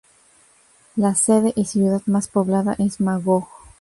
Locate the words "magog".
3.01-3.47